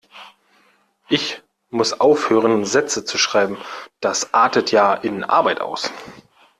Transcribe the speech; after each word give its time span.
Ich 1.09 1.43
muss 1.69 1.99
aufhören 1.99 2.65
Sätze 2.65 3.05
zu 3.05 3.19
schreiben, 3.19 3.59
das 3.99 4.33
artet 4.33 4.71
ja 4.71 4.95
in 4.95 5.23
Arbeit 5.23 5.61
aus. 5.61 5.91